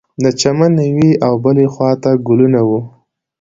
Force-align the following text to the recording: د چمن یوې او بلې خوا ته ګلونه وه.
د 0.23 0.25
چمن 0.39 0.73
یوې 0.89 1.11
او 1.25 1.33
بلې 1.43 1.67
خوا 1.73 1.91
ته 2.03 2.11
ګلونه 2.27 2.61
وه. 2.69 2.79